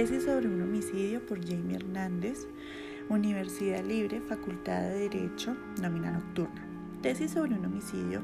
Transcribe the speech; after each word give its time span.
Tesis 0.00 0.24
sobre 0.24 0.48
un 0.48 0.62
homicidio 0.62 1.20
por 1.26 1.46
Jamie 1.46 1.76
Hernández, 1.76 2.48
Universidad 3.10 3.84
Libre, 3.84 4.22
Facultad 4.22 4.80
de 4.80 5.10
Derecho, 5.10 5.54
nómina 5.78 6.10
nocturna. 6.10 6.66
Tesis 7.02 7.32
sobre 7.32 7.54
un 7.54 7.66
homicidio 7.66 8.22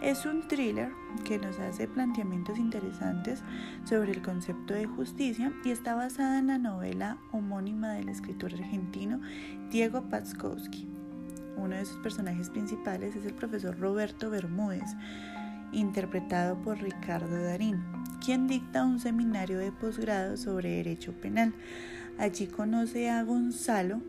es 0.00 0.24
un 0.24 0.48
thriller 0.48 0.90
que 1.26 1.36
nos 1.36 1.58
hace 1.58 1.86
planteamientos 1.86 2.56
interesantes 2.56 3.42
sobre 3.84 4.12
el 4.12 4.22
concepto 4.22 4.72
de 4.72 4.86
justicia 4.86 5.52
y 5.66 5.70
está 5.70 5.94
basada 5.94 6.38
en 6.38 6.46
la 6.46 6.56
novela 6.56 7.18
homónima 7.30 7.92
del 7.92 8.08
escritor 8.08 8.54
argentino 8.54 9.20
Diego 9.70 10.08
Paczkowski. 10.08 10.88
Uno 11.58 11.76
de 11.76 11.84
sus 11.84 11.98
personajes 11.98 12.48
principales 12.48 13.14
es 13.16 13.26
el 13.26 13.34
profesor 13.34 13.78
Roberto 13.78 14.30
Bermúdez, 14.30 14.96
interpretado 15.72 16.56
por 16.56 16.78
Ricardo 16.78 17.42
Darín, 17.42 17.82
quien 18.24 18.46
dicta 18.46 18.84
un 18.84 19.00
seminario 19.00 19.58
de 19.58 19.72
posgrado 19.72 20.36
sobre 20.36 20.76
derecho 20.76 21.12
penal. 21.12 21.54
Allí 22.18 22.46
conoce 22.46 23.10
a 23.10 23.22
Gonzalo, 23.22 24.00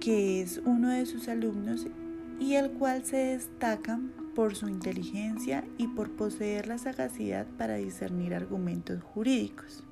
que 0.00 0.42
es 0.42 0.60
uno 0.64 0.90
de 0.90 1.06
sus 1.06 1.28
alumnos 1.28 1.86
y 2.38 2.54
el 2.54 2.72
cual 2.72 3.04
se 3.04 3.16
destaca 3.16 3.98
por 4.34 4.54
su 4.54 4.68
inteligencia 4.68 5.64
y 5.78 5.88
por 5.88 6.10
poseer 6.10 6.66
la 6.66 6.78
sagacidad 6.78 7.46
para 7.56 7.76
discernir 7.76 8.34
argumentos 8.34 9.02
jurídicos. 9.02 9.84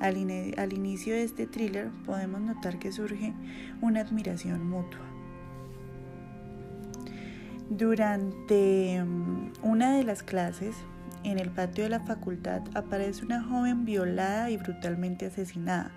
Al, 0.00 0.16
al, 0.58 0.72
inicio 0.72 1.14
de 1.14 1.22
este 1.22 1.46
thriller 1.46 1.90
podemos 2.04 2.40
notar 2.40 2.78
que 2.78 2.92
surge 2.92 3.32
una 3.80 4.00
admiración 4.00 4.68
mutua. 4.68 5.13
Durante 7.70 9.02
mm, 9.02 9.52
una 9.62 9.96
de 9.96 10.04
las 10.04 10.22
clases, 10.22 10.76
en 11.22 11.38
el 11.38 11.50
patio 11.50 11.84
de 11.84 11.90
la 11.90 12.00
facultad, 12.00 12.62
aparece 12.74 13.24
una 13.24 13.42
joven 13.42 13.84
violada 13.84 14.50
y 14.50 14.56
brutalmente 14.56 15.26
asesinada. 15.26 15.90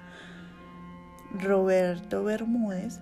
Roberto 1.39 2.23
Bermúdez 2.23 2.99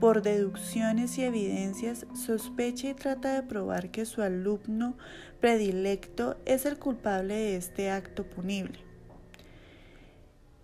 por 0.00 0.22
deducciones 0.22 1.16
y 1.18 1.24
evidencias, 1.24 2.06
sospecha 2.14 2.88
y 2.90 2.94
trata 2.94 3.34
de 3.34 3.42
probar 3.42 3.90
que 3.90 4.04
su 4.04 4.22
alumno 4.22 4.96
predilecto 5.40 6.36
es 6.44 6.66
el 6.66 6.78
culpable 6.78 7.34
de 7.34 7.56
este 7.56 7.90
acto 7.90 8.24
punible. 8.24 8.78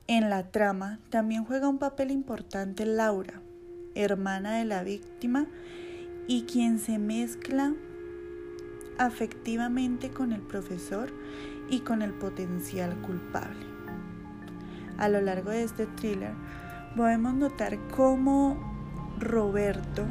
En 0.08 0.28
la 0.28 0.50
trama 0.50 0.98
también 1.10 1.44
juega 1.44 1.68
un 1.68 1.78
papel 1.78 2.10
importante 2.10 2.84
Laura, 2.84 3.40
hermana 3.94 4.58
de 4.58 4.64
la 4.64 4.82
víctima 4.82 5.46
y 6.26 6.42
quien 6.42 6.78
se 6.78 6.98
mezcla 6.98 7.74
afectivamente 8.98 10.10
con 10.10 10.32
el 10.32 10.42
profesor 10.42 11.10
y 11.70 11.80
con 11.80 12.02
el 12.02 12.12
potencial 12.12 13.00
culpable. 13.00 13.66
A 14.98 15.08
lo 15.08 15.20
largo 15.20 15.50
de 15.50 15.64
este 15.64 15.86
thriller 15.86 16.34
podemos 16.96 17.34
notar 17.34 17.78
cómo 17.88 18.58
Roberto 19.18 20.04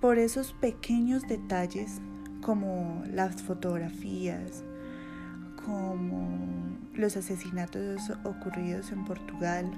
por 0.00 0.18
esos 0.18 0.52
pequeños 0.52 1.22
detalles 1.22 2.02
como 2.42 3.02
las 3.10 3.42
fotografías, 3.42 4.64
como 5.64 6.28
los 6.92 7.16
asesinatos 7.16 8.12
ocurridos 8.24 8.92
en 8.92 9.04
Portugal 9.06 9.70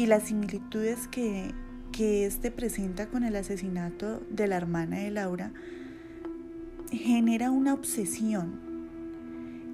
y 0.00 0.06
las 0.06 0.22
similitudes 0.22 1.08
que, 1.08 1.52
que 1.92 2.24
este 2.24 2.50
presenta 2.50 3.08
con 3.08 3.22
el 3.22 3.36
asesinato 3.36 4.22
de 4.30 4.46
la 4.46 4.56
hermana 4.56 4.96
de 4.96 5.10
Laura, 5.10 5.52
genera 6.90 7.50
una 7.50 7.74
obsesión 7.74 8.70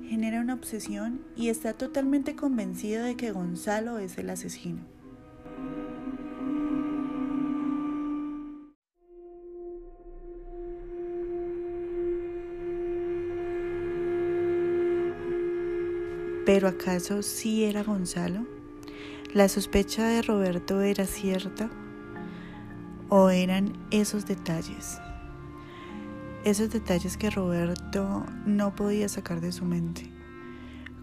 genera 0.09 0.41
una 0.41 0.55
obsesión 0.55 1.21
y 1.37 1.49
está 1.49 1.75
totalmente 1.75 2.35
convencido 2.37 3.05
de 3.05 3.17
que 3.17 3.33
Gonzalo 3.33 3.99
es 3.99 4.19
el 4.19 4.31
asesino. 4.31 4.81
¿Pero 16.45 16.69
acaso 16.69 17.23
sí 17.23 17.65
era 17.65 17.83
Gonzalo? 17.83 18.56
¿La 19.33 19.49
sospecha 19.49 20.07
de 20.07 20.23
Roberto 20.23 20.81
era 20.81 21.05
cierta? 21.07 21.69
¿O 23.09 23.31
eran 23.31 23.73
esos 23.91 24.27
detalles? 24.27 24.99
esos 26.47 26.71
detalles 26.71 27.17
que 27.17 27.29
Roberto 27.29 28.25
no 28.45 28.73
podía 28.77 29.09
sacar 29.09 29.41
de 29.41 29.51
su 29.51 29.65
mente, 29.65 30.09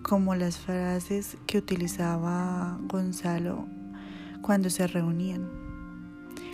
como 0.02 0.36
las 0.36 0.58
frases 0.58 1.36
que 1.46 1.58
utilizaba 1.58 2.80
Gonzalo 2.84 3.68
cuando 4.42 4.70
se 4.70 4.88
reunían, 4.88 5.50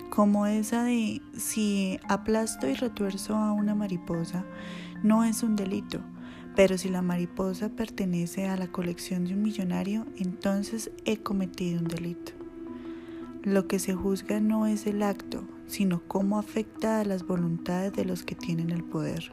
como 0.10 0.48
esa 0.48 0.86
de 0.86 1.22
si 1.38 2.00
aplasto 2.10 2.68
y 2.68 2.74
retuerzo 2.74 3.36
a 3.36 3.52
una 3.52 3.76
mariposa, 3.76 4.44
no 5.04 5.24
es 5.24 5.44
un 5.44 5.56
delito, 5.56 6.00
pero 6.56 6.78
si 6.78 6.90
la 6.90 7.02
mariposa 7.02 7.70
pertenece 7.70 8.48
a 8.48 8.58
la 8.58 8.72
colección 8.72 9.26
de 9.26 9.34
un 9.34 9.42
millonario, 9.42 10.06
entonces 10.18 10.92
he 11.06 11.18
cometido 11.18 11.80
un 11.80 11.88
delito. 11.88 12.34
Lo 13.44 13.68
que 13.68 13.80
se 13.80 13.94
juzga 13.94 14.40
no 14.40 14.68
es 14.68 14.86
el 14.86 15.02
acto, 15.02 15.44
sino 15.68 16.02
cómo 16.08 16.38
afecta 16.38 17.00
a 17.00 17.06
las 17.06 17.26
voluntades 17.26 17.94
de 17.94 18.06
los 18.06 18.24
que 18.24 18.36
tienen 18.36 18.72
el 18.72 18.84
poder. 18.84 19.32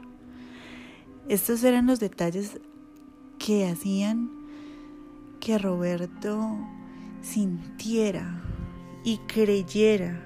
Estos 1.27 1.63
eran 1.63 1.87
los 1.87 1.99
detalles 1.99 2.59
que 3.37 3.67
hacían 3.67 4.29
que 5.39 5.57
Roberto 5.57 6.57
sintiera 7.21 8.41
y 9.03 9.17
creyera 9.19 10.23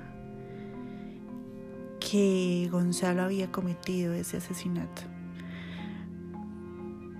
que 1.99 2.67
Gonzalo 2.71 3.23
había 3.23 3.51
cometido 3.51 4.13
ese 4.13 4.37
asesinato. 4.37 5.10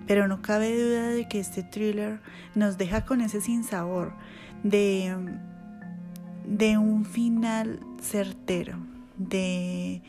Pero 0.07 0.27
no 0.27 0.41
cabe 0.41 0.77
duda 0.77 1.09
de 1.09 1.27
que 1.27 1.39
este 1.39 1.63
thriller 1.63 2.19
nos 2.55 2.77
deja 2.77 3.05
con 3.05 3.21
ese 3.21 3.39
sinsabor 3.41 4.13
de 4.63 5.15
un 6.77 7.05
final 7.05 7.79
certero, 8.01 8.77
de 9.17 10.01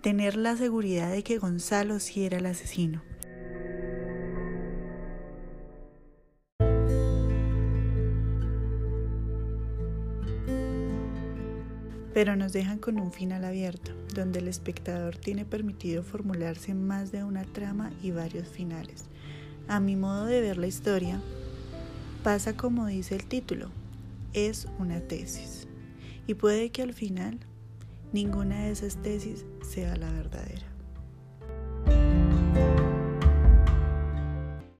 tener 0.00 0.36
la 0.36 0.56
seguridad 0.56 1.10
de 1.10 1.22
que 1.22 1.38
Gonzalo 1.38 2.00
sí 2.00 2.24
era 2.24 2.38
el 2.38 2.46
asesino. 2.46 3.02
Pero 12.12 12.34
nos 12.34 12.52
dejan 12.52 12.78
con 12.78 12.98
un 12.98 13.12
final 13.12 13.44
abierto, 13.44 13.92
donde 14.14 14.40
el 14.40 14.48
espectador 14.48 15.16
tiene 15.16 15.44
permitido 15.44 16.02
formularse 16.02 16.74
más 16.74 17.12
de 17.12 17.22
una 17.24 17.44
trama 17.44 17.92
y 18.02 18.10
varios 18.10 18.48
finales. 18.48 19.09
A 19.70 19.78
mi 19.78 19.94
modo 19.94 20.24
de 20.24 20.40
ver 20.40 20.58
la 20.58 20.66
historia, 20.66 21.20
pasa 22.24 22.56
como 22.56 22.88
dice 22.88 23.14
el 23.14 23.24
título, 23.24 23.68
es 24.32 24.66
una 24.80 24.98
tesis 24.98 25.68
y 26.26 26.34
puede 26.34 26.70
que 26.70 26.82
al 26.82 26.92
final 26.92 27.38
ninguna 28.12 28.64
de 28.64 28.72
esas 28.72 28.96
tesis 28.96 29.46
sea 29.62 29.94
la 29.94 30.10
verdadera. 30.10 30.69